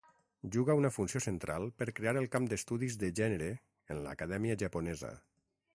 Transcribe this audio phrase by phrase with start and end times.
[0.53, 3.53] Juga una funció central per crear el camp d'estudis de gènere
[3.95, 5.19] en l'acadèmia japonesa.